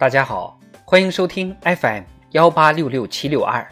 [0.00, 3.70] 大家好，欢迎收听 FM 幺八六六七六二。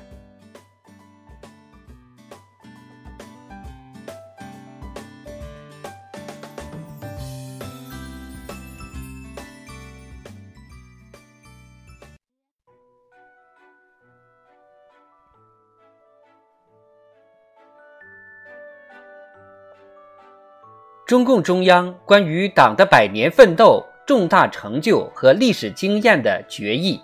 [21.06, 23.82] 中共中央关于党的百年奋斗。
[24.08, 26.98] 重大成就和历史经验的决议。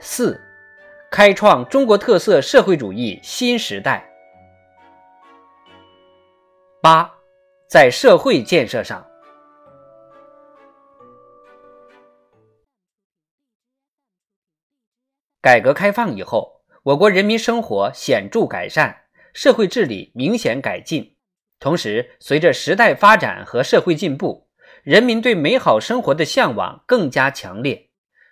[0.00, 0.40] 四，
[1.08, 4.04] 开创中国特色社会主义新时代。
[6.82, 7.08] 八，
[7.68, 9.06] 在社会建设上，
[15.40, 21.14] 改革开放以后，我国人民生活显著改善，社会治理明显改进。
[21.60, 24.47] 同时，随着时代发展和社会进步。
[24.88, 27.90] 人民对美好生活的向往更加强烈，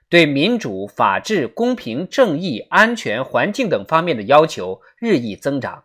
[0.09, 5.84] 对民主、法治、公平、正义、安全、环境等方面的要求日益增长。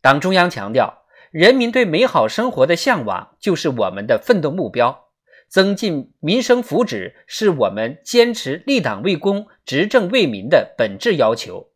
[0.00, 5.08] 党中央强调，人民对美好生活的向往就是我们的奋斗目标，
[5.48, 11.72] 增进民生福祉是我们坚持立党为公、执政为民的本质要求。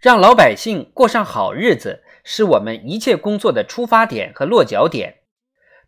[0.00, 5.22] 让老百姓过上好日子，是我们一切工作的出发点和落脚点。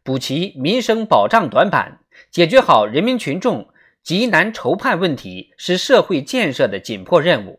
[0.07, 1.99] 补齐民生保障短板，
[2.31, 3.69] 解决好人民群众
[4.05, 7.59] 急难愁盼问题，是社会建设的紧迫任务。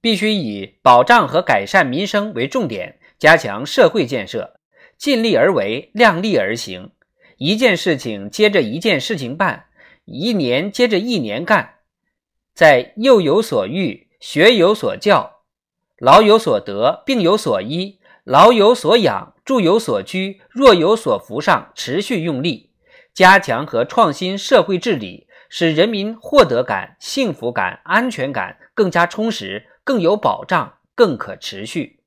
[0.00, 4.58] 必须以保障和改善民生为重点，加强社会建设，
[4.98, 6.90] 尽力而为，量力而行。
[7.36, 9.66] 一件事情接着一件事情办，
[10.06, 11.76] 一年接着一年干，
[12.54, 15.42] 在幼有所育，学有所教，
[15.96, 19.34] 老有所得，病有所医，老有所养。
[19.44, 22.70] 住有所居，若有所扶上持续用力，
[23.12, 32.00] 加强和创新社会治理，使人民获得感、幸福感、安全感更加充实、更有保障、更可持续。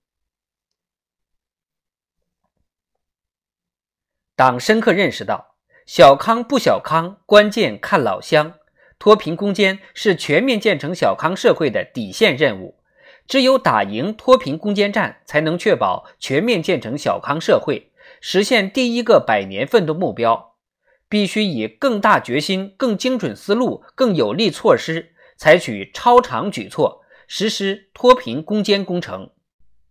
[4.35, 8.53] 党深刻认识到，小康不小康，关键看老乡，
[8.97, 12.82] 脱贫攻坚是全面建成小康社会的底线任务。
[13.27, 17.91] 只有打赢脱贫攻坚战，才能确保全面建成小康社会，
[18.21, 20.53] 实现第一个百年奋斗目标。
[21.09, 29.29] 必须以更大决心、更精准思路、更有力措施，采取超常举措，实施脱贫攻坚工程。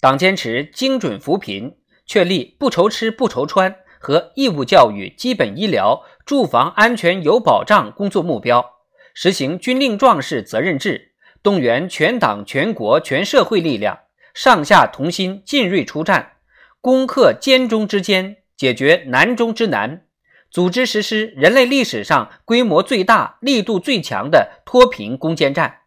[0.00, 1.76] 党坚持精准扶贫，
[2.06, 8.78] 确立不愁吃不愁穿和义务教育、基本医疗、住房安全有保障工作目标，
[9.14, 11.11] 实行军令状式责任制。
[11.42, 13.98] 动员全党全国全社会力量，
[14.32, 16.34] 上下同心，进锐出战，
[16.80, 20.04] 攻克艰中之艰，解决难中之难，
[20.50, 25.80] 组织实施人类历史上规模最大、力度最强的脱贫攻坚战，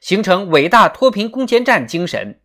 [0.00, 2.40] 形成伟大脱贫攻坚战精神。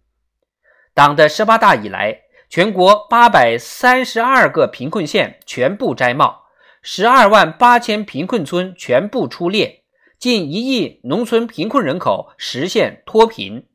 [0.93, 6.43] 党的十八大以来，全国八百三十二个贫困县全部摘帽，
[6.81, 9.78] 十二万八千贫困村全部出列。
[10.19, 13.65] 近一亿农村贫困人口实现脱贫，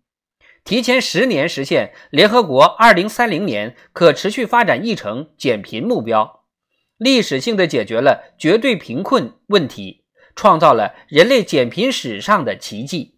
[0.62, 6.44] 提前十年实现联合国二零三零年可持续发展议程减贫目标，
[6.98, 10.04] 历史性的解决了绝对贫困问题，
[10.36, 13.16] 创造了人类减贫史上的奇迹。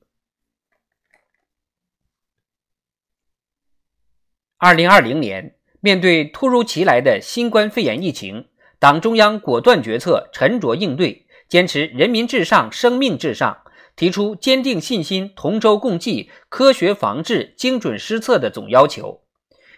[4.56, 8.48] 二零二零年，面对突如其来的新冠肺炎疫情，
[8.78, 11.25] 党中央果断决策，沉着应对。
[11.48, 13.58] 坚持人民至上、生命至上，
[13.94, 19.22] 提出坚定信心、同舟共济、科学防治、精准施策的总要求，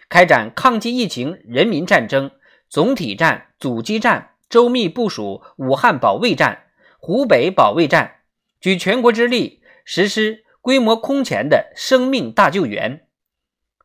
[0.09, 2.31] 开展抗击疫情人民战争、
[2.67, 6.63] 总体战、阻击战，周密部署武汉保卫战、
[6.99, 8.21] 湖北保卫战，
[8.59, 13.05] 举全国之力实施规模空前的生命大救援，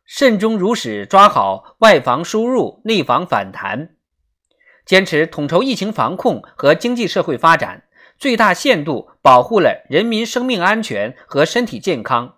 [0.04, 3.93] 慎终如始抓好外防输入、内防反弹。
[4.84, 7.84] 坚持统筹疫情防控和经济社会发展，
[8.18, 12.36] 最大限度保护了人民生命安全和身体健康，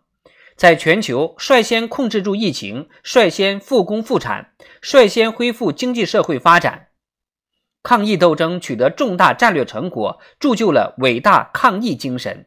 [0.56, 6.88] 在全球率先控制住疫情，率先复工复产，率先恢复经济社会发展。
[7.82, 12.46] 抗疫斗争取得重大战略成果，铸就了伟大抗疫精神。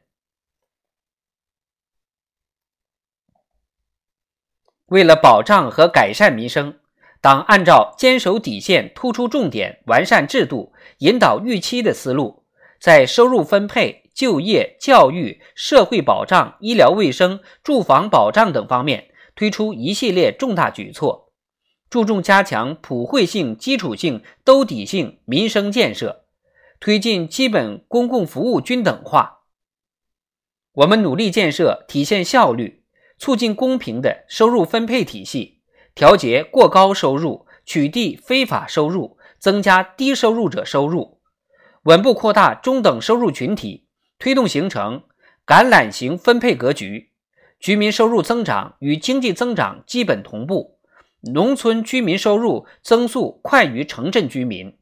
[4.87, 6.79] 为了保障和改善民生。
[7.21, 12.43] 党按照坚守底线、突出重点、完善制度、引导预期的思路，
[12.79, 21.33] 在收入分配、就业、教育、社会保障、医疗卫生、住房保障等方面推出一系列重大举措，
[21.89, 26.23] 注重加强普惠性、基础性、兜底性民生建设，
[26.79, 29.39] 推进基本公共服务均等化。
[30.71, 32.83] 我们努力建设体现效率、
[33.17, 35.58] 促进公平的收入分配体系，
[35.99, 41.19] 调节过高收入，取缔非法收入，增加低收入者收入，
[41.83, 43.85] 稳步扩大中等收入群体，
[44.17, 45.03] 推动形成
[45.45, 47.11] 橄榄型分配格局，
[47.59, 50.79] 居民收入增长与经济增长基本同步。
[51.33, 54.77] 农村居民收入增速快于城镇居民。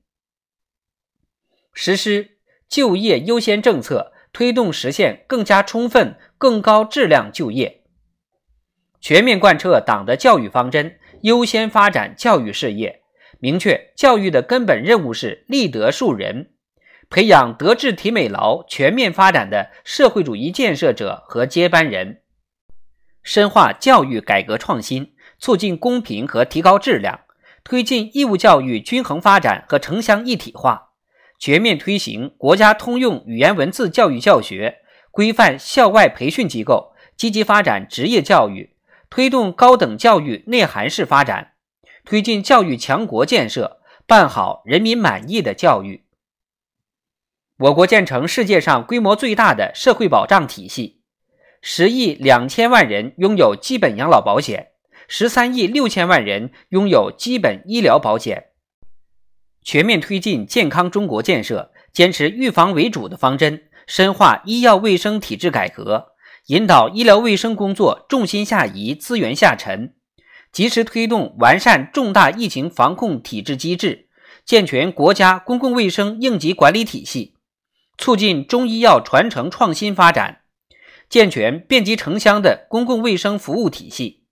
[1.74, 2.38] 实施
[2.70, 7.86] 就业优先政策，推动实现更加充分、更高质量就业。
[9.00, 13.02] 全面贯彻党的教育方针，优先发展教育事业，
[13.40, 16.52] 明确教育的根本任务是立德树人，
[17.10, 22.22] 培养德智体美劳全面发展的社会主义建设者和接班人，
[23.24, 25.14] 深化教育改革创新。
[25.40, 27.20] 促进公平和提高质量，
[27.64, 30.94] 推进义务教育均衡发展和城乡一体化，
[31.38, 34.80] 全面推行国家通用语言文字教育教学，
[35.12, 38.72] 规范校外培训机构，积极发展职业教育，
[39.10, 41.54] 推动高等教育内涵式发展，
[42.04, 46.06] 推进教育强国建设，办好人民满意的教育。
[47.60, 51.02] 我国建成世界上规模最大的社会保障体系，
[51.62, 54.74] 十亿两千万人拥有基本养老保险。
[55.10, 58.48] 十三亿六千万人拥有基本医疗保险，
[59.64, 66.17] 全面推进健康中国建设，坚持预防为主的方针，深化医药卫生体制改革，
[66.48, 69.96] 引导医疗卫生工作重心下移、资源下沉，
[70.54, 74.08] 及时推动完善重大疫情防控体制机制，
[74.46, 77.36] 健全国家公共卫生应急管理体系，
[77.98, 80.44] 促进中医药传承创新发展，
[81.10, 84.24] 健全遍及城乡的公共卫生服务体系。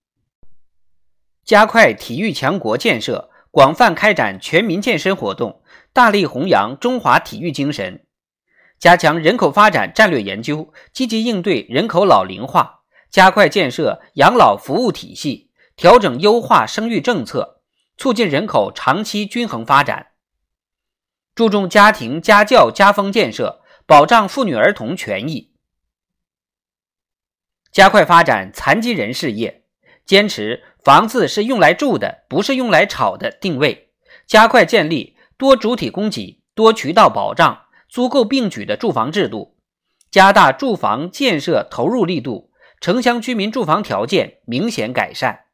[1.43, 8.04] 加快体育强国建设，广泛开展全民健身活动，大力弘扬中华体育精神；
[8.85, 17.63] 加强人口发展战略研究，积极应对人口老龄化；加快建设养老服务体系，调整优化生育政策，
[17.97, 20.11] 促进人口长期均衡发展；
[21.33, 25.49] 注重家庭家教家风建设，保障妇女儿童权益；
[27.71, 29.63] 加快发展残疾人事业，
[30.05, 30.63] 坚持。
[30.83, 33.31] 房子是用来住的，不是用来炒的。
[33.31, 33.89] 定位
[34.27, 39.57] 加快建立多主体供给、多渠道保障、足够并举的住房制度，
[40.11, 42.51] 加大住房建设投入力度，
[42.81, 45.45] 城乡居民住房条件明显改善。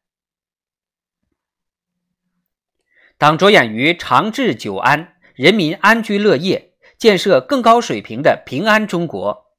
[3.18, 9.52] 党着眼于长治久安、人民安居乐业，建设更高水平的平安中国。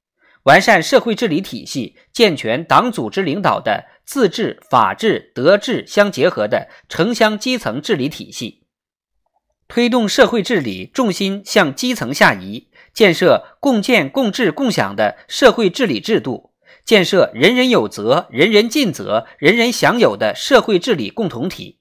[0.44, 8.63] 完善社会治理体系，健全党组织领导的自治、法治、德治相结合的城乡基层治理体系，
[9.74, 16.52] 推动社会治理重心向基层下移，建设共建共治共享的社会治理制度，
[16.86, 21.80] 建设人人有责、人人尽责、人人享有的社会治理共同体，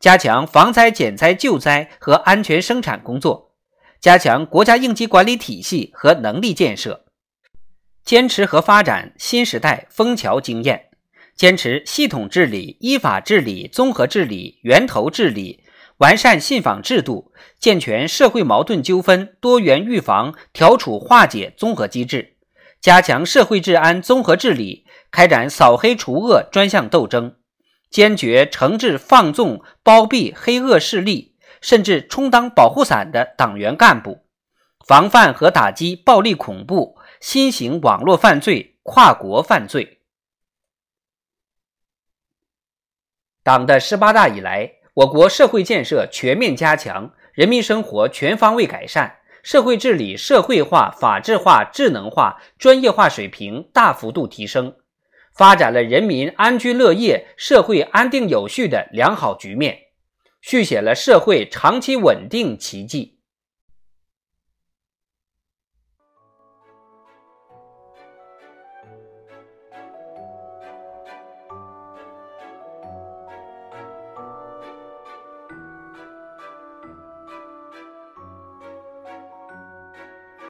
[0.00, 3.52] 加强防灾减灾救灾和安全生产工作，
[4.00, 7.04] 加强国家应急管理体系和能力建设。
[8.04, 10.86] 坚持和发展新时代枫桥经验，
[11.36, 15.62] 坚持系统治理、依法治理、综合治理、源头治理，
[15.98, 22.36] 完善信访制度，健全社会矛盾纠纷多元预防、调处化解综合机制，
[22.80, 27.36] 加强社会治安综合治理，开展扫黑除恶专项斗争，
[27.90, 34.24] 坚决惩治放纵包庇黑恶势力甚至充当保护伞的党员干部，
[34.86, 36.96] 防范和打击暴力恐怖。
[37.20, 39.98] 新型网络犯罪、跨国犯罪。
[43.42, 54.74] 党的十八大以来，我国社会建设全面加强，人民生活全方位改善，社会治理社会化、法治化、智能化、专业化水平大幅度提升，
[55.32, 59.78] 发展了人民安居乐业、社会安定有序的良好局面，
[60.40, 63.17] 续写了社会长期稳定奇迹。